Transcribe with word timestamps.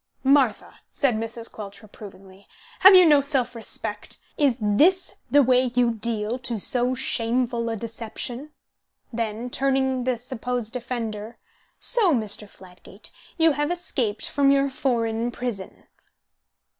"Martha," 0.23 0.79
said 0.89 1.13
Mrs. 1.15 1.51
Quelch, 1.51 1.83
reprovingly, 1.83 2.47
"have 2.79 2.95
you 2.95 3.05
no 3.05 3.21
self 3.21 3.53
respect? 3.53 4.17
Is 4.35 4.57
this 4.59 5.13
the 5.29 5.43
way 5.43 5.69
you 5.75 5.91
deal 5.91 6.39
to 6.39 6.57
so 6.59 6.95
shameful 6.95 7.69
a 7.69 7.75
deception?" 7.75 8.49
Then, 9.13 9.51
turning 9.51 10.05
the 10.05 10.17
supposed 10.17 10.75
offender, 10.75 11.37
"So, 11.77 12.15
Mr. 12.15 12.49
Fladgate, 12.49 13.11
you 13.37 13.51
have 13.51 13.69
escaped 13.69 14.27
from 14.27 14.49
your 14.49 14.71
foreign 14.71 15.29
prison." 15.29 15.83